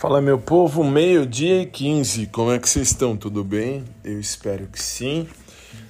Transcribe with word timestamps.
Fala 0.00 0.18
meu 0.22 0.38
povo, 0.38 0.82
meio-dia 0.82 1.60
e 1.60 1.66
15, 1.66 2.28
como 2.28 2.50
é 2.50 2.58
que 2.58 2.66
vocês 2.66 2.88
estão? 2.88 3.14
Tudo 3.14 3.44
bem? 3.44 3.84
Eu 4.02 4.18
espero 4.18 4.66
que 4.66 4.82
sim. 4.82 5.28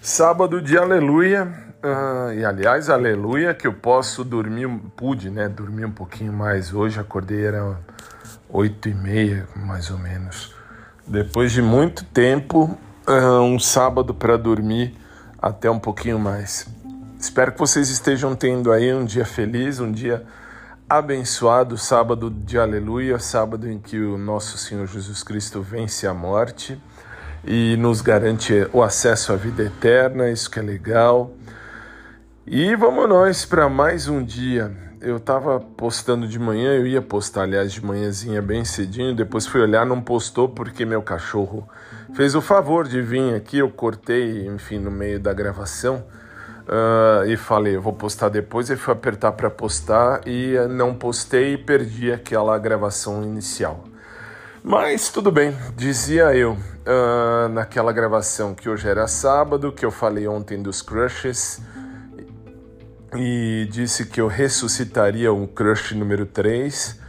Sábado 0.03 0.61
de 0.61 0.77
aleluia, 0.77 1.45
uh, 1.81 2.33
e 2.33 2.45
aliás, 2.45 2.91
aleluia, 2.91 3.55
que 3.55 3.69
eu 3.69 3.73
posso 3.73 4.25
dormir, 4.25 4.69
pude, 4.97 5.31
né, 5.31 5.49
dormir 5.49 5.85
um 5.85 5.93
pouquinho 5.93 6.33
mais 6.33 6.75
hoje, 6.75 6.99
acordei, 6.99 7.45
era 7.45 7.79
oito 8.49 8.89
e 8.89 8.95
meia, 8.95 9.47
mais 9.55 9.93
ou 9.93 9.99
menos. 9.99 10.53
Depois 11.07 11.53
de 11.53 11.63
muito 11.63 12.05
tempo, 12.07 12.77
uh, 13.09 13.41
um 13.43 13.61
sábado 13.61 14.13
para 14.13 14.37
dormir 14.37 14.93
até 15.41 15.71
um 15.71 15.79
pouquinho 15.79 16.19
mais. 16.19 16.67
Espero 17.17 17.53
que 17.53 17.61
vocês 17.61 17.89
estejam 17.89 18.35
tendo 18.35 18.73
aí 18.73 18.93
um 18.93 19.05
dia 19.05 19.25
feliz, 19.25 19.79
um 19.79 19.93
dia 19.93 20.27
abençoado 20.91 21.79
sábado 21.79 22.29
de 22.29 22.59
aleluia, 22.59 23.17
sábado 23.21 23.71
em 23.71 23.79
que 23.79 23.97
o 23.97 24.19
nosso 24.19 24.59
Senhor 24.59 24.89
Jesus 24.89 25.23
Cristo 25.23 25.63
vence 25.63 26.05
a 26.05 26.13
morte 26.13 26.83
e 27.45 27.77
nos 27.77 28.01
garante 28.01 28.67
o 28.73 28.83
acesso 28.83 29.33
à 29.33 29.37
vida 29.37 29.63
eterna, 29.63 30.29
isso 30.29 30.51
que 30.51 30.59
é 30.59 30.63
legal. 30.63 31.31
E 32.45 32.75
vamos 32.75 33.09
nós 33.09 33.45
para 33.45 33.69
mais 33.69 34.09
um 34.09 34.21
dia. 34.25 34.77
Eu 35.01 35.19
estava 35.19 35.61
postando 35.61 36.27
de 36.27 36.41
manhã, 36.41 36.75
eu 36.75 36.85
ia 36.85 37.01
postar, 37.01 37.43
aliás, 37.43 37.73
de 37.73 37.85
manhãzinha 37.85 38.43
bem 38.43 38.65
cedinho, 38.65 39.15
depois 39.15 39.47
fui 39.47 39.61
olhar, 39.61 39.87
não 39.87 40.03
postou 40.03 40.49
porque 40.49 40.85
meu 40.85 41.03
cachorro 41.03 41.69
fez 42.15 42.35
o 42.35 42.41
favor 42.41 42.89
de 42.89 43.01
vir 43.01 43.37
aqui, 43.37 43.59
eu 43.59 43.71
cortei, 43.71 44.45
enfim, 44.49 44.81
no 44.81 44.91
meio 44.91 45.21
da 45.21 45.33
gravação 45.33 46.05
Uh, 46.69 47.27
e 47.27 47.37
falei, 47.37 47.77
vou 47.77 47.93
postar 47.93 48.29
depois. 48.29 48.71
E 48.71 48.77
fui 48.77 48.93
apertar 48.93 49.33
para 49.33 49.51
postar 49.51 50.21
e 50.27 50.55
não 50.69 50.95
postei 50.95 51.55
e 51.55 51.59
perdi 51.59 52.13
aquela 52.13 52.57
gravação 52.59 53.23
inicial. 53.23 53.85
Mas 54.63 55.09
tudo 55.09 55.33
bem, 55.33 55.57
dizia 55.75 56.35
eu 56.35 56.53
uh, 56.53 57.49
naquela 57.49 57.93
gravação 57.93 58.55
que 58.55 58.69
hoje 58.69 58.87
era 58.87 59.07
sábado, 59.07 59.73
que 59.73 59.85
eu 59.85 59.91
falei 59.91 60.29
ontem 60.29 60.63
dos 60.63 60.83
crushes 60.83 61.61
e 63.17 63.67
disse 63.71 64.05
que 64.05 64.21
eu 64.21 64.29
ressuscitaria 64.29 65.33
o 65.33 65.49
crush 65.49 65.95
número 65.95 66.27
3 66.27 67.01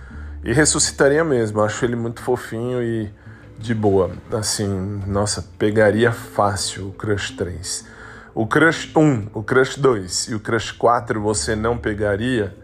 e 0.46 0.54
ressuscitaria 0.54 1.24
mesmo. 1.24 1.62
Acho 1.62 1.84
ele 1.86 1.96
muito 1.96 2.22
fofinho 2.22 2.82
e 2.82 3.14
de 3.60 3.76
boa. 3.76 4.12
Assim, 4.32 4.68
nossa, 5.06 5.46
pegaria 5.60 6.12
fácil 6.12 6.88
o 6.88 6.92
crush 6.94 7.32
3 7.32 8.01
o 8.34 8.48
Crush 8.48 8.90
1, 8.96 9.28
o 9.34 9.44
Crush 9.44 9.78
2 9.78 10.30
e 10.30 10.36
o 10.36 10.40
Crush 10.40 10.72
4 10.72 11.20
você 11.22 11.54
não 11.56 11.78
pegaria, 11.78 12.56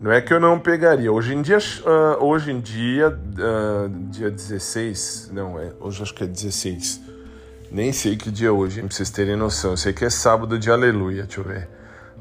não 0.00 0.10
é 0.10 0.20
que 0.20 0.34
eu 0.34 0.40
não 0.40 0.58
pegaria. 0.58 1.12
Hoje 1.12 1.34
em 1.34 1.42
dia, 1.42 1.58
uh, 1.58 2.24
hoje 2.24 2.50
em 2.50 2.60
dia, 2.60 3.08
uh, 3.08 3.88
dia 4.10 4.30
16, 4.30 5.30
não, 5.32 5.60
é, 5.60 5.72
hoje 5.78 6.02
acho 6.02 6.14
que 6.14 6.24
é 6.24 6.26
16. 6.26 7.00
Nem 7.70 7.92
sei 7.92 8.16
que 8.16 8.30
dia 8.30 8.48
é 8.48 8.50
hoje, 8.50 8.80
pra 8.80 8.90
vocês 8.90 9.10
terem 9.10 9.36
noção. 9.36 9.72
Eu 9.72 9.76
sei 9.76 9.92
que 9.92 10.04
é 10.04 10.10
sábado 10.10 10.58
de 10.58 10.70
aleluia, 10.70 11.22
deixa 11.22 11.40
eu 11.40 11.44
ver. 11.44 11.68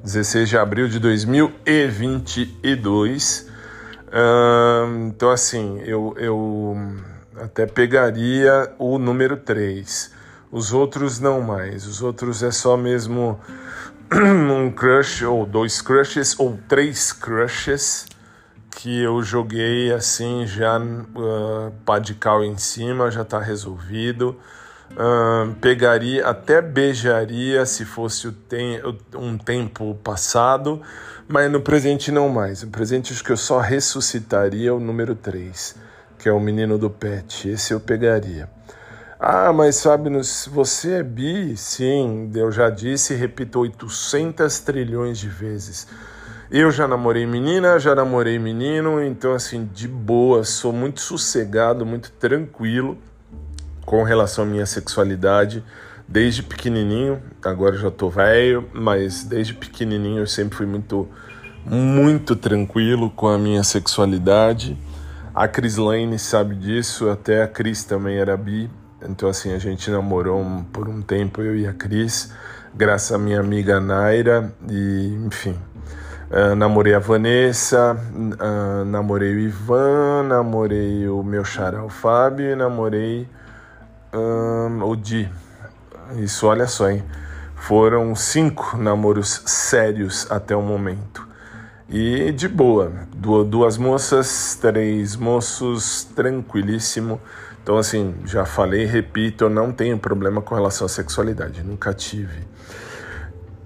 16 0.03 0.49
de 0.49 0.57
abril 0.57 0.87
de 0.87 0.99
2022. 0.99 3.49
Uh, 4.07 5.07
então, 5.07 5.29
assim, 5.29 5.79
eu, 5.83 6.15
eu 6.17 6.77
até 7.35 7.65
pegaria 7.65 8.73
o 8.77 8.97
número 8.97 9.37
3. 9.37 10.20
Os 10.51 10.73
outros 10.73 11.19
não 11.19 11.41
mais. 11.41 11.87
Os 11.87 12.01
outros 12.01 12.43
é 12.43 12.51
só 12.51 12.75
mesmo 12.75 13.39
um 14.13 14.69
crush, 14.69 15.23
ou 15.23 15.45
dois 15.45 15.81
crushes, 15.81 16.37
ou 16.37 16.59
três 16.67 17.13
crushes 17.13 18.05
que 18.71 19.01
eu 19.01 19.21
joguei 19.21 19.93
assim 19.93 20.45
já 20.47 20.79
uh, 20.79 21.71
pá 21.85 21.99
de 21.99 22.15
cal 22.15 22.43
em 22.43 22.57
cima, 22.57 23.11
já 23.11 23.23
tá 23.23 23.39
resolvido. 23.39 24.37
Uh, 24.91 25.53
pegaria, 25.61 26.27
até 26.27 26.61
beijaria 26.61 27.65
se 27.65 27.85
fosse 27.85 28.29
tem, 28.49 28.81
um 29.15 29.37
tempo 29.37 29.95
passado, 30.03 30.81
mas 31.29 31.49
no 31.49 31.61
presente 31.61 32.11
não 32.11 32.27
mais. 32.27 32.63
No 32.63 32.69
presente 32.69 33.13
acho 33.13 33.23
que 33.23 33.31
eu 33.31 33.37
só 33.37 33.59
ressuscitaria 33.59 34.73
o 34.73 34.79
número 34.79 35.15
3, 35.15 35.75
que 36.19 36.27
é 36.27 36.31
o 36.33 36.39
menino 36.39 36.77
do 36.77 36.89
pet. 36.89 37.47
Esse 37.47 37.73
eu 37.73 37.79
pegaria. 37.79 38.49
Ah, 39.23 39.53
mas 39.53 39.83
Fábio, 39.83 40.19
você 40.49 40.93
é 40.93 41.03
bi? 41.03 41.55
Sim, 41.55 42.31
eu 42.33 42.51
já 42.51 42.71
disse 42.71 43.13
e 43.13 43.15
repito 43.15 43.59
800 43.59 44.59
trilhões 44.61 45.19
de 45.19 45.29
vezes. 45.29 45.87
Eu 46.49 46.71
já 46.71 46.87
namorei 46.87 47.27
menina, 47.27 47.77
já 47.77 47.93
namorei 47.93 48.39
menino, 48.39 48.99
então 48.99 49.33
assim, 49.33 49.69
de 49.71 49.87
boa, 49.87 50.43
sou 50.43 50.73
muito 50.73 51.01
sossegado, 51.01 51.85
muito 51.85 52.11
tranquilo 52.13 52.97
com 53.85 54.01
relação 54.01 54.43
à 54.43 54.47
minha 54.47 54.65
sexualidade. 54.65 55.63
Desde 56.07 56.41
pequenininho, 56.41 57.21
agora 57.45 57.77
já 57.77 57.91
tô 57.91 58.09
velho, 58.09 58.67
mas 58.73 59.23
desde 59.23 59.53
pequenininho 59.53 60.21
eu 60.21 60.27
sempre 60.27 60.57
fui 60.57 60.65
muito 60.65 61.07
muito 61.63 62.35
tranquilo 62.35 63.11
com 63.11 63.27
a 63.27 63.37
minha 63.37 63.63
sexualidade. 63.63 64.75
A 65.31 65.47
Cris 65.47 65.77
Lane 65.77 66.17
sabe 66.17 66.55
disso, 66.55 67.07
até 67.07 67.43
a 67.43 67.47
Cris 67.47 67.83
também 67.83 68.17
era 68.17 68.35
bi, 68.35 68.67
então, 69.09 69.29
assim, 69.29 69.53
a 69.53 69.57
gente 69.57 69.89
namorou 69.89 70.43
por 70.71 70.87
um 70.87 71.01
tempo, 71.01 71.41
eu 71.41 71.55
e 71.55 71.67
a 71.67 71.73
Cris, 71.73 72.31
graças 72.73 73.11
à 73.11 73.17
minha 73.17 73.39
amiga 73.39 73.79
Naira, 73.79 74.53
e 74.69 75.19
enfim. 75.25 75.57
Uh, 76.29 76.55
namorei 76.55 76.93
a 76.93 76.99
Vanessa, 76.99 77.97
uh, 78.13 78.85
namorei 78.85 79.35
o 79.35 79.39
Ivan, 79.39 80.23
namorei 80.23 81.07
o 81.09 81.21
meu 81.23 81.43
xará, 81.43 81.83
o 81.83 81.89
Fábio, 81.89 82.51
e 82.51 82.55
namorei 82.55 83.27
um, 84.13 84.83
o 84.83 84.95
Di. 84.95 85.29
Isso, 86.17 86.47
olha 86.47 86.67
só, 86.67 86.89
hein? 86.89 87.03
Foram 87.55 88.15
cinco 88.15 88.77
namoros 88.77 89.43
sérios 89.45 90.25
até 90.31 90.55
o 90.55 90.61
momento. 90.61 91.27
E 91.89 92.31
de 92.31 92.47
boa, 92.47 92.91
duas 93.13 93.77
moças, 93.77 94.57
três 94.61 95.17
moços, 95.17 96.05
tranquilíssimo. 96.15 97.19
Então, 97.63 97.77
assim, 97.77 98.15
já 98.25 98.45
falei, 98.45 98.85
repito, 98.85 99.45
eu 99.45 99.49
não 99.49 99.71
tenho 99.71 99.97
problema 99.97 100.41
com 100.41 100.55
relação 100.55 100.85
à 100.85 100.89
sexualidade, 100.89 101.63
nunca 101.63 101.93
tive. 101.93 102.39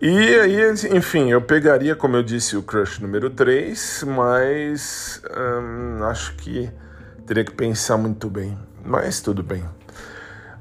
E 0.01 0.09
aí, 0.09 0.57
enfim, 0.91 1.31
eu 1.31 1.41
pegaria, 1.41 1.95
como 1.95 2.17
eu 2.17 2.23
disse, 2.23 2.57
o 2.57 2.61
crush 2.61 2.99
número 2.99 3.29
3, 3.29 4.03
mas 4.07 5.21
hum, 5.35 6.03
acho 6.03 6.35
que 6.35 6.69
teria 7.25 7.45
que 7.45 7.53
pensar 7.53 7.97
muito 7.97 8.29
bem. 8.29 8.57
Mas 8.83 9.21
tudo 9.21 9.41
bem. 9.41 9.63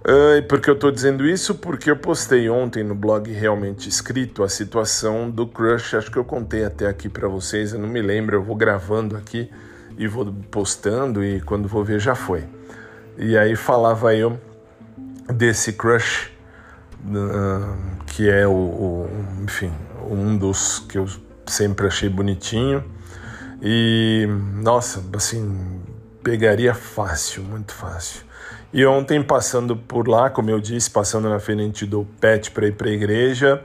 Uh, 0.07 0.37
e 0.39 0.43
por 0.43 0.61
que 0.61 0.71
eu 0.71 0.75
estou 0.75 0.91
dizendo 0.91 1.27
isso? 1.27 1.55
Porque 1.57 1.91
eu 1.91 1.97
postei 1.97 2.49
ontem 2.49 2.85
no 2.85 2.95
blog 2.95 3.31
realmente 3.33 3.89
escrito 3.89 4.43
a 4.43 4.49
situação 4.49 5.31
do 5.31 5.47
crush. 5.47 5.95
Acho 5.95 6.11
que 6.11 6.19
eu 6.19 6.25
contei 6.25 6.65
até 6.65 6.87
aqui 6.87 7.09
para 7.09 7.27
vocês, 7.27 7.73
eu 7.73 7.79
não 7.79 7.89
me 7.89 8.01
lembro. 8.01 8.37
Eu 8.37 8.43
vou 8.43 8.55
gravando 8.55 9.17
aqui 9.17 9.51
e 9.99 10.07
vou 10.07 10.33
postando, 10.51 11.25
e 11.25 11.41
quando 11.41 11.69
vou 11.69 11.85
ver 11.85 12.01
já 12.01 12.15
foi. 12.15 12.45
E 13.17 13.39
aí 13.39 13.55
falava 13.55 14.15
eu 14.15 14.39
desse 15.33 15.73
crush, 15.73 16.33
uh, 17.07 18.05
que 18.07 18.29
é 18.29 18.47
o, 18.47 18.51
o, 18.51 19.11
enfim, 19.45 19.73
um 20.11 20.37
dos 20.37 20.81
que 20.81 20.99
eu 20.99 21.07
sempre 21.47 21.87
achei 21.87 22.09
bonitinho. 22.09 22.85
E, 23.63 24.27
nossa, 24.63 25.03
assim, 25.15 25.81
pegaria 26.23 26.75
fácil, 26.75 27.45
muito 27.45 27.73
fácil. 27.73 28.23
E 28.73 28.85
ontem, 28.85 29.23
passando 29.23 29.77
por 29.77 30.09
lá, 30.09 30.29
como 30.29 30.51
eu 30.51 30.61
disse, 30.61 30.91
passando 30.91 31.29
na 31.29 31.39
frente 31.39 31.87
do 31.87 32.05
pet 32.21 32.51
para 32.51 32.67
ir 32.67 32.73
para 32.73 32.89
a 32.89 32.93
igreja, 32.93 33.63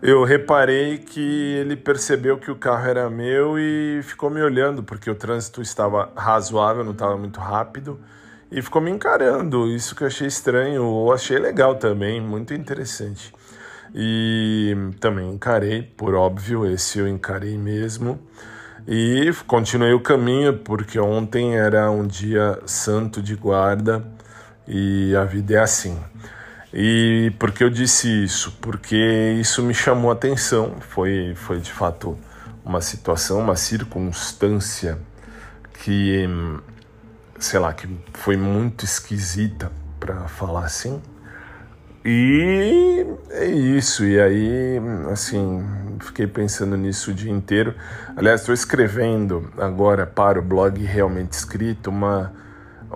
eu 0.00 0.22
reparei 0.22 0.98
que 0.98 1.54
ele 1.54 1.74
percebeu 1.74 2.38
que 2.38 2.52
o 2.52 2.54
carro 2.54 2.86
era 2.88 3.10
meu 3.10 3.58
e 3.58 4.00
ficou 4.04 4.30
me 4.30 4.40
olhando, 4.40 4.84
porque 4.84 5.10
o 5.10 5.14
trânsito 5.16 5.60
estava 5.60 6.12
razoável, 6.14 6.84
não 6.84 6.92
estava 6.92 7.16
muito 7.16 7.40
rápido 7.40 7.98
e 8.50 8.62
ficou 8.62 8.80
me 8.80 8.90
encarando. 8.90 9.68
Isso 9.68 9.94
que 9.94 10.02
eu 10.02 10.06
achei 10.06 10.26
estranho, 10.26 10.84
ou 10.84 11.12
achei 11.12 11.38
legal 11.38 11.76
também, 11.76 12.20
muito 12.20 12.54
interessante. 12.54 13.32
E 13.94 14.76
também 15.00 15.30
encarei, 15.30 15.82
por 15.82 16.14
óbvio, 16.14 16.66
esse 16.66 16.98
eu 16.98 17.08
encarei 17.08 17.56
mesmo. 17.56 18.20
E 18.86 19.32
continuei 19.46 19.92
o 19.92 20.00
caminho, 20.00 20.58
porque 20.58 20.98
ontem 20.98 21.56
era 21.56 21.90
um 21.90 22.06
dia 22.06 22.60
santo 22.66 23.20
de 23.20 23.34
guarda 23.34 24.04
e 24.66 25.14
a 25.16 25.24
vida 25.24 25.54
é 25.54 25.58
assim. 25.58 25.98
E 26.72 27.32
por 27.38 27.52
que 27.52 27.64
eu 27.64 27.70
disse 27.70 28.24
isso? 28.24 28.56
Porque 28.60 28.96
isso 29.40 29.62
me 29.62 29.74
chamou 29.74 30.10
a 30.10 30.14
atenção. 30.14 30.76
Foi, 30.80 31.34
foi 31.34 31.58
de 31.58 31.72
fato 31.72 32.16
uma 32.64 32.80
situação, 32.80 33.40
uma 33.40 33.56
circunstância 33.56 34.98
que 35.82 36.28
sei 37.38 37.60
lá, 37.60 37.72
que 37.72 37.88
foi 38.12 38.36
muito 38.36 38.84
esquisita 38.84 39.70
para 39.98 40.28
falar 40.28 40.64
assim. 40.64 41.00
E 42.08 43.04
é 43.30 43.46
isso, 43.46 44.04
e 44.04 44.20
aí, 44.20 44.80
assim, 45.10 45.64
fiquei 46.00 46.26
pensando 46.26 46.76
nisso 46.76 47.10
o 47.10 47.14
dia 47.14 47.32
inteiro. 47.32 47.74
Aliás, 48.16 48.42
estou 48.42 48.54
escrevendo 48.54 49.50
agora 49.58 50.06
para 50.06 50.38
o 50.38 50.42
blog 50.42 50.80
Realmente 50.84 51.32
Escrito 51.32 51.90
uma, 51.90 52.32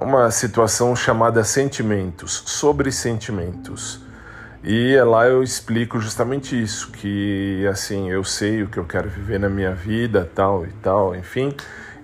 uma 0.01 0.31
situação 0.31 0.95
chamada 0.95 1.43
sentimentos, 1.43 2.45
sobre 2.47 2.93
sentimentos. 2.93 4.01
E 4.63 4.95
lá 5.01 5.27
eu 5.27 5.43
explico 5.43 5.99
justamente 5.99 6.61
isso, 6.61 6.93
que 6.93 7.67
assim, 7.67 8.11
eu 8.11 8.23
sei 8.23 8.63
o 8.63 8.69
que 8.69 8.79
eu 8.79 8.85
quero 8.85 9.09
viver 9.09 9.41
na 9.41 9.49
minha 9.49 9.75
vida, 9.75 10.31
tal 10.35 10.65
e 10.65 10.73
tal, 10.75 11.17
enfim. 11.17 11.53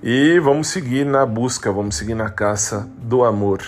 E 0.03 0.39
vamos 0.41 0.69
seguir 0.69 1.05
na 1.07 1.25
busca, 1.25 1.73
vamos 1.73 1.97
seguir 1.97 2.15
na 2.15 2.29
caça 2.29 2.89
do 2.99 3.25
amor. 3.25 3.63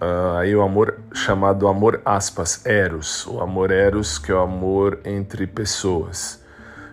Uh, 0.00 0.36
aí 0.38 0.54
o 0.54 0.62
amor 0.62 1.00
chamado 1.12 1.66
amor 1.66 2.00
aspas, 2.04 2.64
eros, 2.64 3.26
o 3.26 3.40
amor 3.40 3.72
eros 3.72 4.16
que 4.16 4.30
é 4.30 4.34
o 4.34 4.38
amor 4.38 5.00
entre 5.04 5.46
pessoas. 5.46 6.40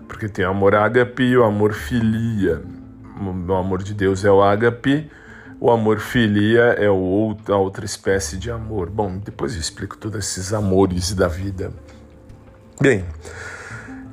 Porque 0.07 0.27
tem 0.27 0.45
o 0.45 0.50
amor 0.50 0.73
ágape 0.73 1.23
e 1.23 1.38
o 1.38 1.44
amor 1.44 1.73
filia. 1.73 2.63
O 3.47 3.53
amor 3.53 3.83
de 3.83 3.94
Deus 3.94 4.25
é 4.25 4.31
o 4.31 4.41
ágape, 4.41 5.09
o 5.59 5.71
amor 5.71 6.00
filia 6.00 6.75
é 6.77 6.89
o 6.89 6.97
outro, 6.97 7.53
a 7.53 7.57
outra 7.57 7.85
espécie 7.85 8.35
de 8.35 8.50
amor. 8.50 8.89
Bom, 8.89 9.19
depois 9.19 9.53
eu 9.53 9.59
explico 9.59 9.95
todos 9.95 10.19
esses 10.19 10.51
amores 10.51 11.13
da 11.13 11.27
vida. 11.27 11.71
Bem, 12.81 13.06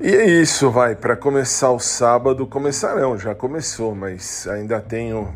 e 0.03 0.17
é 0.17 0.27
isso, 0.27 0.69
vai. 0.69 0.97
Para 0.97 1.15
começar 1.15 1.71
o 1.71 1.79
sábado, 1.79 2.45
começar 2.45 2.97
não, 2.97 3.17
já 3.17 3.37
começou, 3.37 3.95
mas 3.95 4.49
ainda 4.49 4.81
tenho 4.81 5.33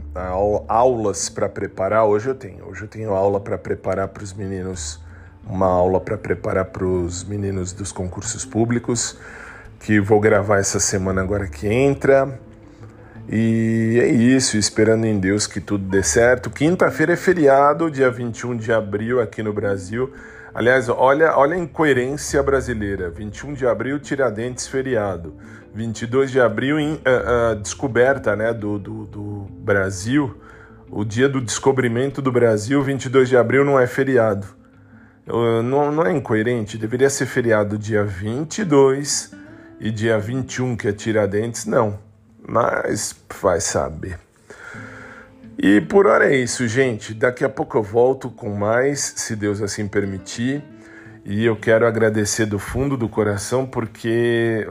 aulas 0.66 1.28
para 1.28 1.48
preparar. 1.48 2.04
Hoje 2.04 2.30
eu 2.30 2.34
tenho. 2.34 2.68
Hoje 2.68 2.82
eu 2.82 2.88
tenho 2.88 3.14
aula 3.14 3.38
para 3.38 3.56
preparar 3.56 4.08
para 4.08 4.24
os 4.24 4.32
meninos, 4.32 5.00
uma 5.48 5.68
aula 5.68 6.00
para 6.00 6.18
preparar 6.18 6.64
para 6.64 6.84
os 6.84 7.22
meninos 7.22 7.72
dos 7.72 7.92
concursos 7.92 8.44
públicos, 8.44 9.16
que 9.78 10.00
vou 10.00 10.18
gravar 10.18 10.58
essa 10.58 10.80
semana 10.80 11.22
agora 11.22 11.46
que 11.46 11.68
entra. 11.68 12.36
E 13.28 14.00
é 14.02 14.08
isso, 14.08 14.56
esperando 14.56 15.06
em 15.06 15.20
Deus 15.20 15.46
que 15.46 15.60
tudo 15.60 15.84
dê 15.84 16.02
certo. 16.02 16.50
Quinta-feira 16.50 17.12
é 17.12 17.16
feriado, 17.16 17.88
dia 17.88 18.10
21 18.10 18.56
de 18.56 18.72
abril 18.72 19.20
aqui 19.20 19.44
no 19.44 19.52
Brasil. 19.52 20.12
Aliás, 20.56 20.88
olha, 20.88 21.37
olha 21.37 21.55
a 21.55 21.58
incoerência 21.58 22.43
brasileira. 22.43 23.11
21 23.11 23.53
de 23.53 23.67
abril, 23.67 24.00
Tiradentes 24.00 24.67
feriado. 24.67 25.35
22 25.75 26.31
de 26.31 26.41
abril, 26.41 26.81
em, 26.81 26.94
uh, 26.94 27.53
uh, 27.53 27.56
descoberta 27.61 28.35
né, 28.35 28.55
do, 28.55 28.79
do, 28.79 29.05
do 29.05 29.47
Brasil. 29.50 30.41
O 30.91 31.05
dia 31.05 31.29
do 31.29 31.43
descobrimento 31.43 32.23
do 32.23 32.32
Brasil, 32.32 32.82
22 32.82 33.29
de 33.29 33.37
abril, 33.37 33.67
não 33.67 33.79
é 33.79 33.87
feriado. 33.87 34.47
Uh, 35.29 35.62
não, 35.62 35.93
não 35.93 36.06
é 36.06 36.12
incoerente. 36.12 36.79
Deveria 36.79 37.11
ser 37.11 37.26
feriado 37.26 37.76
dia 37.76 38.02
22 38.02 39.35
e 39.79 39.91
dia 39.91 40.19
21, 40.19 40.75
que 40.75 40.88
é 40.88 40.93
Tiradentes, 40.93 41.67
não 41.67 42.06
mas 42.47 43.14
vai 43.41 43.61
saber. 43.61 44.19
E 45.58 45.81
por 45.81 46.06
hora 46.06 46.32
é 46.32 46.37
isso, 46.37 46.69
gente. 46.69 47.14
Daqui 47.14 47.44
a 47.44 47.49
pouco 47.49 47.79
eu 47.79 47.82
volto 47.82 48.31
com 48.31 48.55
mais, 48.55 49.14
se 49.17 49.35
Deus 49.35 49.62
assim 49.62 49.88
permitir. 49.88 50.62
E 51.25 51.44
eu 51.44 51.56
quero 51.56 51.87
agradecer 51.87 52.47
do 52.47 52.58
fundo 52.58 52.97
do 52.97 53.08
coração 53.08 53.67
porque 53.67 54.67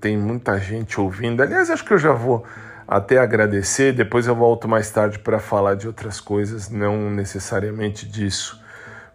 tem 0.00 0.16
muita 0.16 0.58
gente 0.58 1.00
ouvindo. 1.00 1.42
Aliás, 1.42 1.70
acho 1.70 1.84
que 1.84 1.92
eu 1.92 1.98
já 1.98 2.12
vou 2.12 2.44
até 2.88 3.18
agradecer. 3.18 3.92
Depois 3.92 4.26
eu 4.26 4.34
volto 4.34 4.66
mais 4.66 4.90
tarde 4.90 5.18
para 5.20 5.38
falar 5.38 5.76
de 5.76 5.86
outras 5.86 6.20
coisas, 6.20 6.68
não 6.68 7.10
necessariamente 7.10 8.08
disso. 8.08 8.60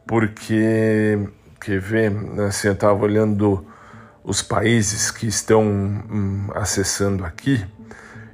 Porque, 0.08 1.20
quer 1.60 1.80
ver, 1.80 2.14
assim, 2.48 2.68
eu 2.68 2.74
estava 2.74 3.04
olhando 3.04 3.66
os 4.24 4.42
países 4.42 5.12
que 5.12 5.28
estão 5.28 5.64
hum, 5.64 6.48
acessando 6.54 7.26
aqui. 7.26 7.66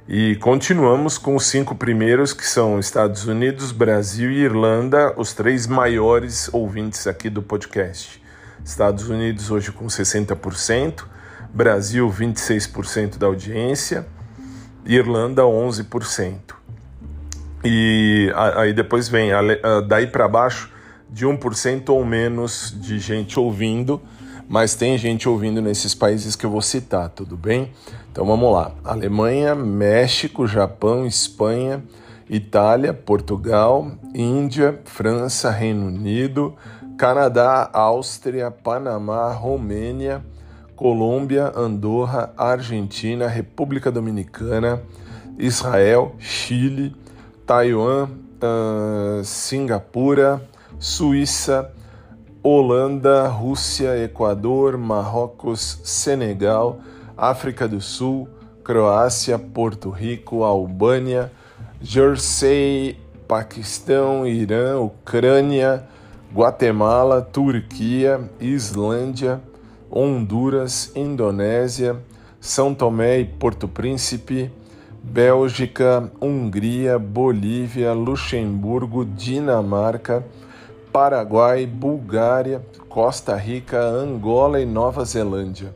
E 0.08 0.34
continuamos 0.36 1.16
com 1.16 1.36
os 1.36 1.46
cinco 1.46 1.76
primeiros, 1.76 2.32
que 2.32 2.44
são 2.44 2.80
Estados 2.80 3.24
Unidos, 3.26 3.70
Brasil 3.70 4.32
e 4.32 4.40
Irlanda, 4.42 5.14
os 5.16 5.32
três 5.32 5.68
maiores 5.68 6.52
ouvintes 6.52 7.06
aqui 7.06 7.30
do 7.30 7.40
podcast. 7.40 8.20
Estados 8.64 9.08
Unidos 9.08 9.48
hoje 9.48 9.70
com 9.70 9.86
60%, 9.86 11.04
Brasil 11.54 12.10
26% 12.10 13.16
da 13.16 13.28
audiência, 13.28 14.04
Irlanda 14.84 15.42
11%. 15.42 16.36
E 17.64 18.32
aí 18.56 18.72
depois 18.72 19.08
vem, 19.08 19.30
daí 19.86 20.08
para 20.08 20.26
baixo, 20.26 20.68
de 21.08 21.24
1% 21.26 21.90
ou 21.90 22.04
menos 22.04 22.74
de 22.76 22.98
gente 22.98 23.38
ouvindo, 23.38 24.02
mas 24.48 24.74
tem 24.74 24.96
gente 24.98 25.28
ouvindo 25.28 25.62
nesses 25.62 25.94
países 25.94 26.36
que 26.36 26.44
eu 26.44 26.50
vou 26.50 26.62
citar, 26.62 27.08
tudo 27.08 27.36
bem? 27.36 27.70
Então 28.10 28.24
vamos 28.24 28.52
lá: 28.52 28.72
Alemanha, 28.84 29.54
México, 29.54 30.46
Japão, 30.46 31.06
Espanha, 31.06 31.82
Itália, 32.28 32.92
Portugal, 32.92 33.90
Índia, 34.14 34.80
França, 34.84 35.50
Reino 35.50 35.86
Unido, 35.86 36.54
Canadá, 36.96 37.68
Áustria, 37.72 38.50
Panamá, 38.50 39.32
Romênia, 39.32 40.24
Colômbia, 40.76 41.52
Andorra, 41.54 42.32
Argentina, 42.36 43.26
República 43.26 43.90
Dominicana, 43.90 44.82
Israel, 45.38 46.14
Chile, 46.18 46.94
Taiwan, 47.46 48.08
uh, 48.08 49.24
Singapura, 49.24 50.42
Suíça, 50.78 51.72
Holanda, 52.44 53.28
Rússia, 53.28 53.96
Equador, 54.02 54.76
Marrocos, 54.76 55.80
Senegal, 55.84 56.80
África 57.16 57.68
do 57.68 57.80
Sul, 57.80 58.28
Croácia, 58.64 59.38
Porto 59.38 59.90
Rico, 59.90 60.42
Albânia, 60.42 61.30
Jersey, 61.80 62.98
Paquistão, 63.28 64.26
Irã, 64.26 64.80
Ucrânia, 64.80 65.84
Guatemala, 66.34 67.22
Turquia, 67.22 68.20
Islândia, 68.40 69.40
Honduras, 69.88 70.90
Indonésia, 70.96 71.96
São 72.40 72.74
Tomé 72.74 73.20
e 73.20 73.24
Porto 73.24 73.68
Príncipe, 73.68 74.50
Bélgica, 75.00 76.10
Hungria, 76.20 76.98
Bolívia, 76.98 77.92
Luxemburgo, 77.92 79.04
Dinamarca, 79.04 80.24
Paraguai, 80.92 81.64
Bulgária, 81.64 82.62
Costa 82.86 83.34
Rica, 83.34 83.80
Angola 83.82 84.60
e 84.60 84.66
Nova 84.66 85.04
Zelândia. 85.06 85.74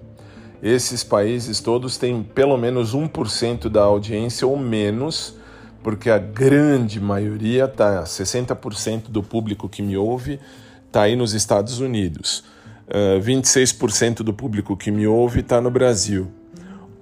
Esses 0.63 1.03
países 1.03 1.59
todos 1.59 1.97
têm 1.97 2.23
pelo 2.23 2.59
menos 2.59 2.95
1% 2.95 3.71
da 3.71 3.83
audiência 3.83 4.47
ou 4.47 4.59
menos, 4.59 5.35
porque 5.83 6.11
a 6.11 6.19
grande 6.19 7.01
maioria, 7.01 7.67
tá, 7.67 8.03
60% 8.03 9.05
do 9.09 9.23
público 9.23 9.71
que 9.71 9.81
me 9.81 9.97
ouve, 9.97 10.39
está 10.87 11.03
aí 11.03 11.17
nos 11.17 11.33
Estados 11.33 11.81
Unidos. 11.81 12.45
Uh, 12.87 13.19
26% 13.21 14.17
do 14.17 14.35
público 14.35 14.77
que 14.77 14.91
me 14.91 15.07
ouve 15.07 15.41
está 15.41 15.63
no 15.63 15.71
Brasil. 15.71 16.31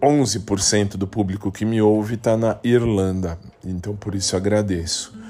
11% 0.00 0.96
do 0.96 1.06
público 1.06 1.50
que 1.50 1.64
me 1.64 1.82
ouve 1.82 2.14
está 2.14 2.36
na 2.36 2.58
Irlanda. 2.62 3.38
Então, 3.64 3.96
por 3.96 4.14
isso 4.14 4.36
agradeço. 4.36 5.23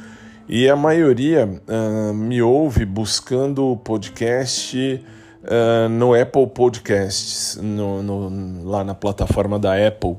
E 0.48 0.68
a 0.68 0.76
maioria 0.76 1.48
uh, 1.48 2.12
me 2.12 2.42
ouve 2.42 2.84
buscando 2.84 3.64
o 3.64 3.76
podcast 3.78 5.02
uh, 5.42 5.88
no 5.88 6.14
Apple 6.14 6.46
Podcasts, 6.48 7.58
no, 7.62 8.02
no, 8.02 8.68
lá 8.68 8.84
na 8.84 8.94
plataforma 8.94 9.58
da 9.58 9.74
Apple. 9.74 10.16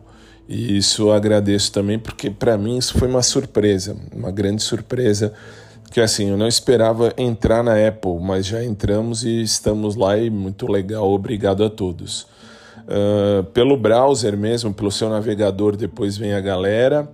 E 0.50 0.78
isso 0.78 1.04
eu 1.04 1.14
agradeço 1.14 1.72
também, 1.72 2.00
porque 2.00 2.32
para 2.32 2.58
mim 2.58 2.78
isso 2.78 2.98
foi 2.98 3.08
uma 3.08 3.22
surpresa, 3.22 3.96
uma 4.12 4.32
grande 4.32 4.64
surpresa. 4.64 5.32
Que 5.92 6.02
assim, 6.02 6.32
eu 6.32 6.38
não 6.38 6.48
esperava 6.48 7.14
entrar 7.18 7.64
na 7.64 7.88
Apple, 7.88 8.20
mas 8.20 8.48
já 8.48 8.64
entramos 8.64 9.24
e 9.24 9.44
estamos 9.44 9.96
lá 9.96 10.18
e 10.18 10.32
muito 10.32 10.68
legal. 10.68 11.10
Obrigado 11.12 11.64
a 11.64 11.70
todos. 11.70 12.28
Uh, 12.88 13.44
pelo 13.54 13.78
browser 13.78 14.36
mesmo, 14.36 14.74
pelo 14.74 14.92
seu 14.92 15.08
navegador, 15.08 15.76
depois 15.76 16.18
vem 16.18 16.34
a 16.34 16.42
galera. 16.42 17.08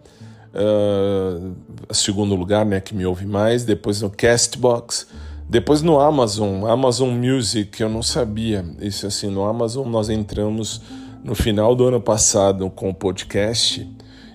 Uh, 0.54 1.56
segundo 1.92 2.36
lugar, 2.36 2.66
né, 2.66 2.82
que 2.82 2.94
me 2.94 3.06
ouve 3.06 3.26
mais, 3.26 3.64
depois 3.64 4.02
no 4.02 4.10
Castbox, 4.10 5.08
depois 5.50 5.82
no 5.82 6.00
Amazon, 6.00 6.66
Amazon 6.66 7.10
Music, 7.10 7.82
eu 7.82 7.90
não 7.90 8.02
sabia. 8.02 8.66
Isso 8.80 9.08
assim, 9.08 9.30
no 9.30 9.44
Amazon 9.44 9.88
nós 9.88 10.10
entramos 10.10 10.82
no 11.24 11.36
final 11.36 11.76
do 11.76 11.86
ano 11.88 12.02
passado 12.02 12.70
com 12.70 12.90
o 12.90 12.94
podcast 12.94 13.88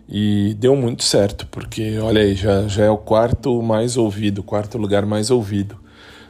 e 0.08 0.54
deu 0.58 0.76
muito 0.76 1.02
certo, 1.02 1.46
porque 1.50 1.98
olha 1.98 2.22
aí, 2.22 2.34
já, 2.34 2.68
já 2.68 2.84
é 2.84 2.90
o 2.90 2.98
quarto 2.98 3.60
mais 3.62 3.96
ouvido, 3.96 4.42
quarto 4.42 4.78
lugar 4.78 5.04
mais 5.04 5.30
ouvido. 5.30 5.76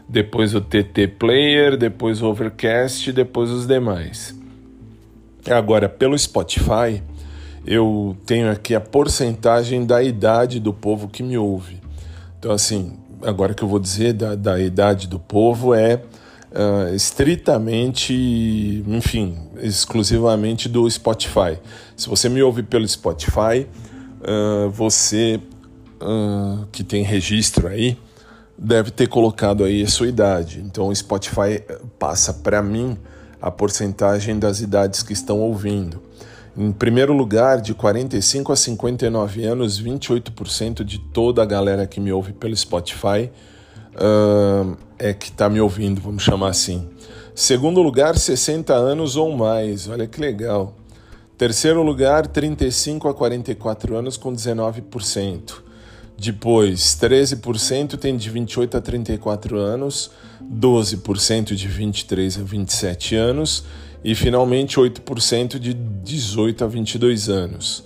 Depois 0.08 0.54
o 0.54 0.60
TT 0.60 1.08
Player, 1.18 1.76
depois 1.76 2.22
o 2.22 2.26
Overcast, 2.26 3.12
depois 3.12 3.50
os 3.50 3.66
demais. 3.66 4.34
Agora, 5.50 5.88
pelo 5.88 6.16
Spotify, 6.16 7.02
eu 7.66 8.16
tenho 8.24 8.50
aqui 8.50 8.74
a 8.74 8.80
porcentagem 8.80 9.84
da 9.84 10.02
idade 10.02 10.60
do 10.60 10.72
povo 10.72 11.08
que 11.08 11.22
me 11.22 11.36
ouve. 11.36 11.80
Então, 12.38 12.52
assim, 12.52 12.96
agora 13.22 13.54
que 13.54 13.62
eu 13.62 13.68
vou 13.68 13.80
dizer 13.80 14.12
da, 14.12 14.34
da 14.36 14.60
idade 14.60 15.08
do 15.08 15.18
povo 15.18 15.74
é 15.74 15.96
uh, 15.96 16.94
estritamente, 16.94 18.84
enfim, 18.86 19.36
exclusivamente 19.60 20.68
do 20.68 20.88
Spotify. 20.88 21.58
Se 21.96 22.08
você 22.08 22.28
me 22.28 22.42
ouve 22.42 22.62
pelo 22.62 22.86
Spotify, 22.86 23.66
uh, 24.20 24.70
você 24.70 25.40
uh, 26.00 26.66
que 26.70 26.84
tem 26.84 27.02
registro 27.02 27.66
aí, 27.66 27.98
deve 28.56 28.90
ter 28.90 29.08
colocado 29.08 29.64
aí 29.64 29.82
a 29.82 29.88
sua 29.88 30.06
idade. 30.06 30.62
Então 30.64 30.86
o 30.88 30.94
Spotify 30.94 31.62
passa 31.98 32.32
para 32.32 32.62
mim 32.62 32.96
a 33.40 33.50
porcentagem 33.50 34.38
das 34.38 34.60
idades 34.60 35.02
que 35.02 35.12
estão 35.12 35.40
ouvindo. 35.40 36.05
Em 36.58 36.72
primeiro 36.72 37.12
lugar, 37.12 37.60
de 37.60 37.74
45 37.74 38.50
a 38.50 38.56
59 38.56 39.44
anos, 39.44 39.82
28% 39.82 40.82
de 40.82 40.98
toda 40.98 41.42
a 41.42 41.44
galera 41.44 41.86
que 41.86 42.00
me 42.00 42.10
ouve 42.10 42.32
pelo 42.32 42.56
Spotify 42.56 43.30
uh, 43.94 44.74
é 44.98 45.12
que 45.12 45.28
está 45.28 45.50
me 45.50 45.60
ouvindo, 45.60 46.00
vamos 46.00 46.22
chamar 46.22 46.48
assim. 46.48 46.88
Segundo 47.34 47.82
lugar, 47.82 48.16
60 48.16 48.72
anos 48.72 49.16
ou 49.16 49.36
mais, 49.36 49.86
olha 49.86 50.06
que 50.06 50.18
legal. 50.18 50.74
Terceiro 51.36 51.82
lugar, 51.82 52.26
35 52.26 53.06
a 53.06 53.12
44 53.12 53.94
anos, 53.94 54.16
com 54.16 54.32
19%. 54.32 55.56
Depois, 56.16 56.96
13% 56.98 57.98
tem 57.98 58.16
de 58.16 58.30
28 58.30 58.78
a 58.78 58.80
34 58.80 59.58
anos, 59.58 60.10
12% 60.42 61.54
de 61.54 61.68
23 61.68 62.38
a 62.38 62.42
27 62.42 63.14
anos 63.14 63.62
e 64.06 64.14
finalmente 64.14 64.78
8% 64.78 65.58
de 65.58 65.74
18 65.74 66.62
a 66.62 66.68
22 66.68 67.28
anos. 67.28 67.82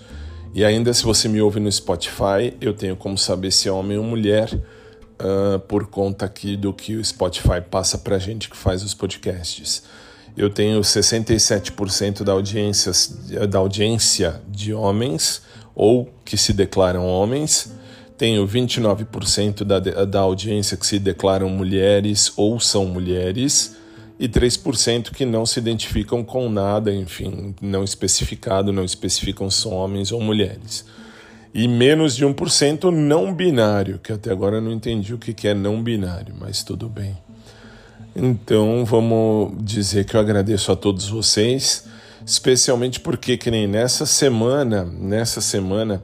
E 0.54 0.62
ainda 0.62 0.92
se 0.92 1.02
você 1.02 1.26
me 1.26 1.40
ouve 1.40 1.58
no 1.58 1.72
Spotify, 1.72 2.52
eu 2.60 2.74
tenho 2.74 2.94
como 2.94 3.16
saber 3.16 3.50
se 3.50 3.68
é 3.70 3.72
homem 3.72 3.96
ou 3.96 4.04
mulher 4.04 4.52
uh, 4.52 5.58
por 5.60 5.86
conta 5.86 6.26
aqui 6.26 6.58
do 6.58 6.74
que 6.74 6.94
o 6.94 7.02
Spotify 7.02 7.62
passa 7.62 7.96
para 7.96 8.18
gente 8.18 8.50
que 8.50 8.56
faz 8.56 8.82
os 8.82 8.92
podcasts. 8.92 9.82
Eu 10.36 10.50
tenho 10.50 10.78
67% 10.82 12.22
da 12.22 12.32
audiência, 12.32 12.92
da 13.48 13.58
audiência 13.58 14.42
de 14.46 14.74
homens 14.74 15.40
ou 15.74 16.12
que 16.22 16.36
se 16.36 16.52
declaram 16.52 17.06
homens. 17.06 17.72
Tenho 18.18 18.46
29% 18.46 19.64
da, 19.64 19.78
da 20.04 20.20
audiência 20.20 20.76
que 20.76 20.86
se 20.86 20.98
declaram 20.98 21.48
mulheres 21.48 22.30
ou 22.36 22.60
são 22.60 22.84
mulheres 22.84 23.79
e 24.20 24.28
3% 24.28 25.12
que 25.12 25.24
não 25.24 25.46
se 25.46 25.58
identificam 25.58 26.22
com 26.22 26.50
nada, 26.50 26.94
enfim, 26.94 27.54
não 27.58 27.82
especificado, 27.82 28.70
não 28.70 28.84
especificam 28.84 29.48
se 29.48 29.62
são 29.62 29.72
homens 29.72 30.12
ou 30.12 30.20
mulheres. 30.20 30.84
E 31.54 31.66
menos 31.66 32.14
de 32.14 32.26
1% 32.26 32.90
não 32.90 33.32
binário, 33.32 33.98
que 33.98 34.12
até 34.12 34.30
agora 34.30 34.56
eu 34.56 34.60
não 34.60 34.72
entendi 34.72 35.14
o 35.14 35.18
que 35.18 35.48
é 35.48 35.54
não 35.54 35.82
binário, 35.82 36.34
mas 36.38 36.62
tudo 36.62 36.86
bem. 36.86 37.16
Então 38.14 38.84
vamos 38.84 39.54
dizer 39.64 40.04
que 40.04 40.14
eu 40.14 40.20
agradeço 40.20 40.70
a 40.70 40.76
todos 40.76 41.08
vocês, 41.08 41.86
especialmente 42.26 43.00
porque 43.00 43.38
que 43.38 43.50
nem 43.50 43.66
nessa 43.66 44.04
semana, 44.04 44.84
nessa 44.84 45.40
semana, 45.40 46.02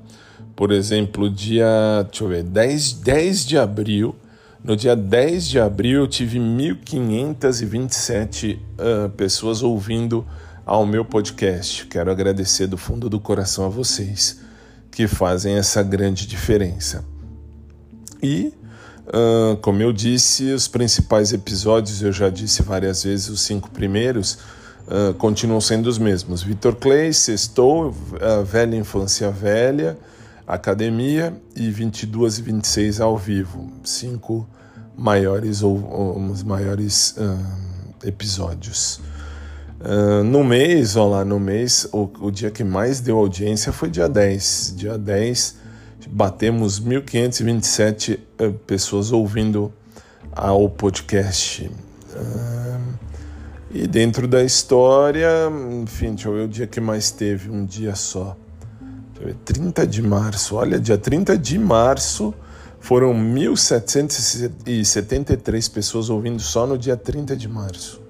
por 0.56 0.72
exemplo, 0.72 1.28
dia, 1.28 1.66
deixa 2.10 2.24
eu 2.24 2.28
ver, 2.28 2.44
10, 2.44 2.94
10 2.94 3.46
de 3.46 3.58
abril, 3.58 4.16
no 4.66 4.76
dia 4.76 4.96
10 4.96 5.46
de 5.46 5.60
abril 5.60 6.00
eu 6.00 6.08
tive 6.08 6.40
1.527 6.40 8.58
uh, 8.58 9.08
pessoas 9.10 9.62
ouvindo 9.62 10.26
ao 10.64 10.84
meu 10.84 11.04
podcast. 11.04 11.86
Quero 11.86 12.10
agradecer 12.10 12.66
do 12.66 12.76
fundo 12.76 13.08
do 13.08 13.20
coração 13.20 13.64
a 13.64 13.68
vocês 13.68 14.40
que 14.90 15.06
fazem 15.06 15.56
essa 15.56 15.84
grande 15.84 16.26
diferença. 16.26 17.04
E, 18.20 18.52
uh, 19.06 19.56
como 19.58 19.80
eu 19.82 19.92
disse, 19.92 20.50
os 20.50 20.66
principais 20.66 21.32
episódios, 21.32 22.02
eu 22.02 22.10
já 22.10 22.28
disse 22.28 22.60
várias 22.62 23.04
vezes, 23.04 23.28
os 23.28 23.42
cinco 23.42 23.70
primeiros, 23.70 24.36
uh, 24.88 25.14
continuam 25.14 25.60
sendo 25.60 25.86
os 25.86 25.96
mesmos. 25.96 26.42
Vitor 26.42 26.74
Clay, 26.74 27.12
Sextou, 27.12 27.94
Velha 28.44 28.74
Infância 28.74 29.30
Velha, 29.30 29.96
Academia 30.46 31.36
e 31.56 31.70
22 31.70 32.38
e 32.38 32.42
26 32.42 33.00
ao 33.00 33.18
vivo. 33.18 33.68
Cinco 33.82 34.48
maiores 34.96 35.62
ou, 35.62 35.84
ou 35.90 36.18
os 36.30 36.42
maiores 36.42 37.16
uh, 37.16 38.06
episódios. 38.06 39.00
Uh, 39.80 40.24
no 40.24 40.44
mês, 40.44 40.96
olha 40.96 41.16
lá, 41.16 41.24
no 41.24 41.38
mês, 41.38 41.88
o, 41.92 42.08
o, 42.20 42.30
dia 42.30 42.50
que 42.50 42.64
mais 42.64 43.00
deu 43.00 43.18
audiência 43.18 43.72
foi 43.72 43.90
dia 43.90 44.08
10. 44.08 44.74
Dia 44.76 44.96
10, 44.96 45.56
batemos 46.08 46.80
1.527 46.80 48.18
uh, 48.18 48.52
pessoas 48.66 49.12
ouvindo 49.12 49.72
ao 50.32 50.68
podcast. 50.70 51.70
Uh, 52.14 52.96
e 53.70 53.86
dentro 53.86 54.26
da 54.26 54.42
história, 54.44 55.28
enfim, 55.82 56.10
deixa 56.10 56.28
eu 56.28 56.34
ver 56.34 56.44
o 56.44 56.48
dia 56.48 56.66
que 56.66 56.80
mais 56.80 57.10
teve, 57.10 57.50
um 57.50 57.64
dia 57.64 57.94
só. 57.94 58.36
Deixa 59.16 59.22
eu 59.22 59.28
ver, 59.28 59.36
30 59.44 59.86
de 59.86 60.02
março, 60.02 60.56
olha, 60.56 60.78
dia 60.78 60.98
30 60.98 61.38
de 61.38 61.58
março 61.58 62.34
foram 62.78 63.14
1.773 63.14 65.72
pessoas 65.72 66.10
ouvindo 66.10 66.42
só 66.42 66.66
no 66.66 66.76
dia 66.76 66.98
30 66.98 67.34
de 67.34 67.48
março. 67.48 68.02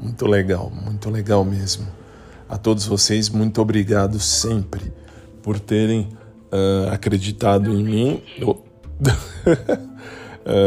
Muito 0.00 0.26
legal, 0.26 0.68
muito 0.70 1.08
legal 1.08 1.44
mesmo. 1.44 1.86
A 2.48 2.58
todos 2.58 2.86
vocês, 2.86 3.28
muito 3.28 3.62
obrigado 3.62 4.18
sempre 4.18 4.92
por 5.42 5.60
terem 5.60 6.08
uh, 6.52 6.88
acreditado 6.90 7.72
em 7.72 7.84
mim. 7.84 8.20
uh, 8.42 8.60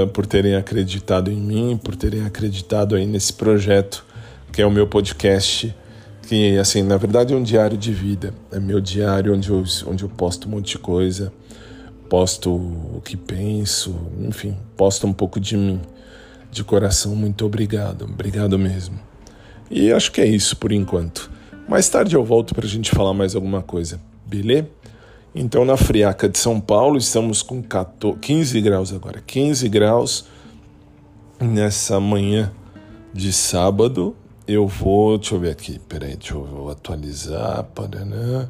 por 0.13 0.25
terem 0.25 0.55
acreditado 0.55 1.29
em 1.29 1.39
mim, 1.39 1.77
por 1.83 1.97
terem 1.97 2.25
acreditado 2.25 2.95
aí 2.95 3.05
nesse 3.05 3.33
projeto 3.33 4.05
que 4.53 4.61
é 4.61 4.65
o 4.65 4.71
meu 4.71 4.87
podcast, 4.87 5.75
que 6.27 6.57
assim, 6.57 6.83
na 6.83 6.97
verdade 6.97 7.33
é 7.33 7.37
um 7.37 7.43
diário 7.43 7.77
de 7.77 7.93
vida, 7.93 8.33
é 8.51 8.59
meu 8.59 8.81
diário 8.81 9.33
onde 9.33 9.49
eu, 9.49 9.63
onde 9.87 10.03
eu 10.03 10.09
posto 10.09 10.47
um 10.47 10.51
monte 10.51 10.71
de 10.71 10.79
coisa, 10.79 11.31
posto 12.09 12.51
o 12.51 13.01
que 13.03 13.15
penso, 13.15 13.95
enfim, 14.19 14.55
posto 14.75 15.05
um 15.07 15.13
pouco 15.13 15.39
de 15.39 15.55
mim. 15.55 15.81
De 16.51 16.63
coração, 16.63 17.15
muito 17.15 17.45
obrigado, 17.45 18.05
obrigado 18.05 18.57
mesmo. 18.57 18.97
E 19.69 19.91
acho 19.91 20.11
que 20.11 20.21
é 20.21 20.25
isso 20.25 20.55
por 20.55 20.71
enquanto. 20.71 21.29
Mais 21.67 21.89
tarde 21.89 22.15
eu 22.15 22.23
volto 22.23 22.55
para 22.55 22.65
a 22.65 22.69
gente 22.69 22.91
falar 22.91 23.13
mais 23.13 23.35
alguma 23.35 23.61
coisa, 23.61 23.99
beleza? 24.25 24.69
Então, 25.37 25.65
na 25.65 25.75
Friaca 25.75 26.29
de 26.29 26.37
São 26.37 26.61
Paulo, 26.61 26.97
estamos 26.97 27.41
com 27.41 27.61
14, 27.61 28.19
15 28.19 28.61
graus 28.61 28.93
agora, 28.93 29.21
15 29.25 29.67
graus 29.67 30.25
nessa 31.41 31.99
manhã 31.99 32.53
de 33.13 33.33
sábado. 33.33 34.15
Eu 34.47 34.67
vou, 34.67 35.17
deixa 35.17 35.33
eu 35.33 35.39
ver 35.39 35.49
aqui, 35.49 35.79
peraí, 35.79 36.15
deixa 36.15 36.35
eu 36.35 36.69
atualizar, 36.69 37.63
paraná. 37.73 38.47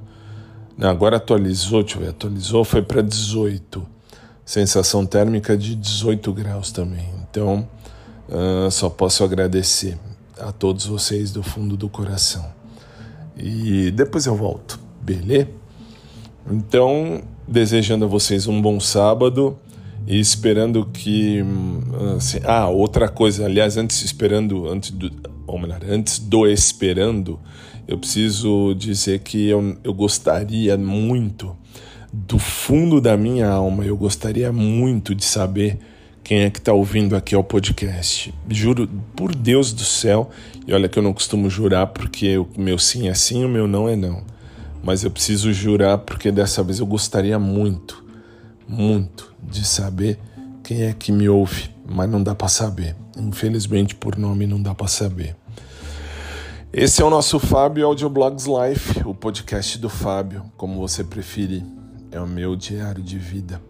Não, 0.77 0.89
agora 0.89 1.15
atualizou, 1.15 1.83
deixa 1.83 1.97
eu 1.97 2.03
ver, 2.03 2.09
atualizou, 2.09 2.65
foi 2.65 2.81
para 2.81 3.01
18. 3.01 3.85
Sensação 4.43 5.05
térmica 5.05 5.55
de 5.57 5.73
18 5.73 6.33
graus 6.33 6.71
também. 6.71 7.07
Então, 7.23 7.67
uh, 8.27 8.69
só 8.69 8.89
posso 8.89 9.23
agradecer 9.23 9.97
a 10.37 10.51
todos 10.51 10.85
vocês 10.85 11.31
do 11.31 11.41
fundo 11.41 11.77
do 11.77 11.87
coração. 11.87 12.45
E 13.37 13.89
depois 13.91 14.25
eu 14.25 14.35
volto, 14.35 14.77
beleza? 15.01 15.47
Então, 16.51 17.23
desejando 17.47 18.03
a 18.03 18.07
vocês 18.07 18.47
um 18.47 18.61
bom 18.61 18.81
sábado 18.81 19.57
e 20.05 20.19
esperando 20.19 20.85
que. 20.85 21.41
Assim, 22.17 22.39
ah, 22.43 22.67
outra 22.67 23.07
coisa, 23.07 23.45
aliás, 23.45 23.77
antes 23.77 24.03
esperando, 24.03 24.67
antes 24.67 24.91
do, 24.91 25.09
ou 25.47 25.59
melhor, 25.59 25.81
antes 25.87 26.19
do 26.19 26.47
esperando, 26.47 27.39
eu 27.87 27.97
preciso 27.97 28.73
dizer 28.75 29.19
que 29.19 29.47
eu, 29.47 29.77
eu 29.83 29.93
gostaria 29.93 30.77
muito, 30.77 31.55
do 32.11 32.39
fundo 32.39 33.01
da 33.01 33.17
minha 33.17 33.47
alma, 33.49 33.85
eu 33.85 33.97
gostaria 33.97 34.51
muito 34.51 35.13
de 35.13 35.25
saber 35.25 35.77
quem 36.23 36.39
é 36.39 36.49
que 36.49 36.57
está 36.57 36.73
ouvindo 36.73 37.15
aqui 37.15 37.35
ao 37.35 37.43
podcast. 37.43 38.33
Juro 38.49 38.89
por 39.15 39.35
Deus 39.35 39.71
do 39.71 39.83
céu, 39.83 40.31
e 40.65 40.73
olha 40.73 40.89
que 40.89 40.97
eu 40.97 41.03
não 41.03 41.13
costumo 41.13 41.49
jurar 41.49 41.87
porque 41.87 42.37
o 42.37 42.47
meu 42.57 42.79
sim 42.79 43.07
é 43.07 43.13
sim, 43.13 43.45
o 43.45 43.49
meu 43.49 43.67
não 43.67 43.87
é 43.87 43.95
não. 43.95 44.23
Mas 44.81 45.03
eu 45.03 45.11
preciso 45.11 45.51
jurar 45.51 45.99
porque 45.99 46.31
dessa 46.31 46.63
vez 46.63 46.79
eu 46.79 46.85
gostaria 46.85 47.37
muito, 47.37 48.03
muito 48.67 49.33
de 49.43 49.65
saber 49.67 50.17
quem 50.63 50.83
é 50.83 50.93
que 50.93 51.11
me 51.11 51.29
ouve, 51.29 51.69
mas 51.87 52.09
não 52.09 52.23
dá 52.23 52.33
para 52.33 52.47
saber. 52.47 52.95
Infelizmente, 53.15 53.95
por 53.95 54.17
nome, 54.17 54.45
não 54.45 54.61
dá 54.61 54.75
para 54.75 54.87
saber. 54.87 55.35
Esse 56.71 57.01
é 57.01 57.05
o 57.05 57.09
nosso 57.09 57.39
Fábio 57.39 57.85
Audioblogs 57.85 58.45
Life, 58.45 59.07
o 59.07 59.15
podcast 59.15 59.77
do 59.77 59.89
Fábio, 59.89 60.43
como 60.57 60.79
você 60.79 61.03
preferir. 61.03 61.63
É 62.11 62.19
o 62.19 62.27
meu 62.27 62.55
diário 62.55 63.01
de 63.01 63.17
vida. 63.17 63.61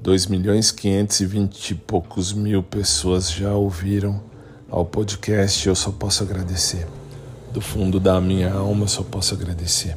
2 0.00 0.26
milhões 0.26 0.70
520 0.70 1.70
e 1.70 1.74
poucos 1.74 2.32
mil 2.32 2.62
pessoas 2.62 3.32
já 3.32 3.52
ouviram 3.52 4.22
ao 4.70 4.84
podcast. 4.84 5.66
Eu 5.66 5.74
só 5.74 5.90
posso 5.90 6.22
agradecer. 6.22 6.86
Do 7.52 7.60
fundo 7.60 7.98
da 7.98 8.20
minha 8.20 8.52
alma, 8.52 8.84
eu 8.84 8.88
só 8.88 9.02
posso 9.02 9.34
agradecer. 9.34 9.96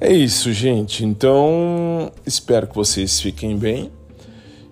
É 0.00 0.10
isso, 0.10 0.52
gente. 0.52 1.04
Então, 1.04 2.10
espero 2.24 2.66
que 2.66 2.74
vocês 2.74 3.20
fiquem 3.20 3.58
bem 3.58 3.90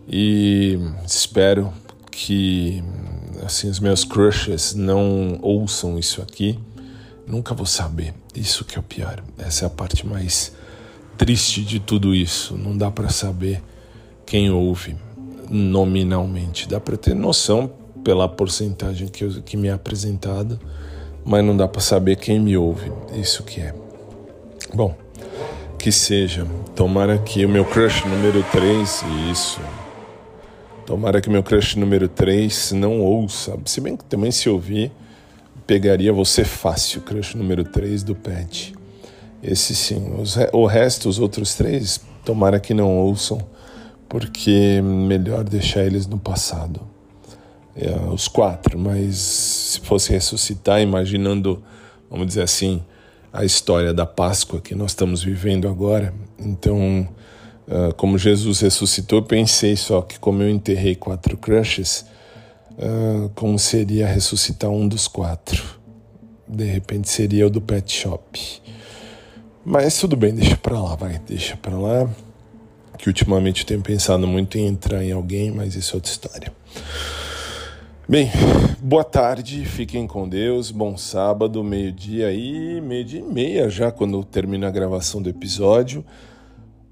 e 0.08 0.78
espero 1.06 1.70
que 2.14 2.82
assim 3.44 3.68
os 3.68 3.80
meus 3.80 4.04
crushes 4.04 4.74
não 4.74 5.38
ouçam 5.42 5.98
isso 5.98 6.22
aqui, 6.22 6.58
nunca 7.26 7.54
vou 7.54 7.66
saber. 7.66 8.14
Isso 8.34 8.64
que 8.64 8.76
é 8.76 8.80
o 8.80 8.82
pior. 8.82 9.22
Essa 9.36 9.64
é 9.64 9.66
a 9.66 9.70
parte 9.70 10.06
mais 10.06 10.52
triste 11.18 11.62
de 11.62 11.80
tudo 11.80 12.14
isso. 12.14 12.56
Não 12.56 12.76
dá 12.76 12.90
para 12.90 13.08
saber 13.08 13.60
quem 14.24 14.50
ouve. 14.50 14.96
nominalmente. 15.50 16.66
Dá 16.66 16.80
para 16.80 16.96
ter 16.96 17.14
noção 17.14 17.70
pela 18.02 18.28
porcentagem 18.28 19.08
que, 19.08 19.24
eu, 19.24 19.42
que 19.42 19.56
me 19.56 19.68
é 19.68 19.72
apresentado, 19.72 20.58
mas 21.24 21.44
não 21.44 21.56
dá 21.56 21.68
para 21.68 21.80
saber 21.80 22.16
quem 22.16 22.40
me 22.40 22.56
ouve. 22.56 22.90
Isso 23.14 23.42
que 23.42 23.60
é. 23.60 23.74
Bom, 24.72 24.94
que 25.78 25.92
seja. 25.92 26.46
Tomara 26.74 27.18
que 27.18 27.44
o 27.44 27.48
meu 27.48 27.64
crush 27.64 28.06
número 28.06 28.42
3, 28.52 29.04
isso. 29.30 29.60
Tomara 30.86 31.20
que 31.20 31.30
meu 31.30 31.42
crush 31.42 31.76
número 31.76 32.08
3 32.08 32.72
não 32.72 33.00
ouça. 33.00 33.58
Se 33.64 33.80
bem 33.80 33.96
que 33.96 34.04
também 34.04 34.30
se 34.30 34.48
ouvir, 34.48 34.92
pegaria 35.66 36.12
você 36.12 36.44
fácil, 36.44 37.00
crush 37.00 37.34
número 37.34 37.64
3 37.64 38.02
do 38.02 38.14
Pet. 38.14 38.74
Esse 39.42 39.74
sim. 39.74 40.14
Os, 40.18 40.36
o 40.52 40.64
resto, 40.64 41.08
os 41.08 41.18
outros 41.18 41.54
três, 41.54 42.00
tomara 42.24 42.58
que 42.58 42.72
não 42.72 42.96
ouçam, 42.96 43.38
porque 44.08 44.80
melhor 44.82 45.44
deixar 45.44 45.84
eles 45.84 46.06
no 46.06 46.18
passado. 46.18 46.80
É, 47.76 47.90
os 48.10 48.26
quatro, 48.26 48.78
mas 48.78 49.16
se 49.16 49.80
fosse 49.80 50.12
ressuscitar, 50.12 50.80
imaginando, 50.80 51.62
vamos 52.08 52.26
dizer 52.28 52.42
assim, 52.42 52.82
a 53.32 53.44
história 53.44 53.92
da 53.92 54.06
Páscoa 54.06 54.60
que 54.60 54.74
nós 54.74 54.92
estamos 54.92 55.22
vivendo 55.22 55.68
agora. 55.68 56.14
Então, 56.38 57.06
uh, 57.68 57.94
como 57.94 58.18
Jesus 58.18 58.60
ressuscitou, 58.60 59.22
pensei 59.22 59.76
só 59.76 60.02
que, 60.02 60.18
como 60.18 60.42
eu 60.42 60.50
enterrei 60.50 60.94
quatro 60.94 61.36
crushes, 61.36 62.04
uh, 62.72 63.28
como 63.34 63.58
seria 63.58 64.06
ressuscitar 64.06 64.70
um 64.70 64.86
dos 64.86 65.08
quatro? 65.08 65.62
De 66.46 66.64
repente 66.64 67.08
seria 67.08 67.46
o 67.46 67.50
do 67.50 67.60
pet 67.60 67.92
shop. 67.92 68.40
Mas 69.64 69.98
tudo 69.98 70.16
bem, 70.16 70.34
deixa 70.34 70.56
pra 70.56 70.78
lá, 70.78 70.94
vai, 70.94 71.18
deixa 71.26 71.56
pra 71.56 71.76
lá. 71.78 72.08
Que 72.98 73.08
ultimamente 73.08 73.62
eu 73.62 73.66
tenho 73.66 73.82
pensado 73.82 74.26
muito 74.26 74.56
em 74.58 74.66
entrar 74.66 75.02
em 75.02 75.12
alguém, 75.12 75.50
mas 75.50 75.74
isso 75.74 75.94
é 75.94 75.96
outra 75.96 76.10
história. 76.10 76.52
Bem, 78.06 78.30
boa 78.80 79.02
tarde, 79.02 79.64
fiquem 79.64 80.06
com 80.06 80.28
Deus, 80.28 80.70
bom 80.70 80.94
sábado, 80.94 81.64
meio-dia 81.64 82.30
e 82.32 82.78
meio-dia 82.82 83.20
e 83.20 83.22
meia 83.22 83.70
já 83.70 83.90
quando 83.90 84.22
termina 84.22 84.68
a 84.68 84.70
gravação 84.70 85.22
do 85.22 85.30
episódio. 85.30 86.04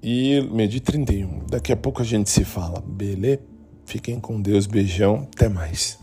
E 0.03 0.41
meio-dia 0.51 0.79
e 0.79 0.81
31. 0.81 1.45
Daqui 1.49 1.71
a 1.71 1.77
pouco 1.77 2.01
a 2.01 2.05
gente 2.05 2.29
se 2.29 2.43
fala, 2.43 2.83
beleza? 2.85 3.39
Fiquem 3.85 4.19
com 4.19 4.41
Deus, 4.41 4.67
beijão, 4.67 5.29
até 5.33 5.47
mais. 5.47 6.02